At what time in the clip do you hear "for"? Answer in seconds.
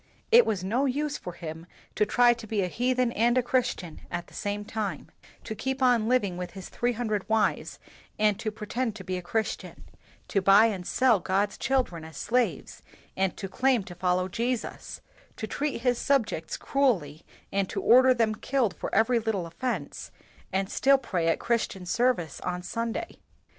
1.19-1.33, 18.75-18.89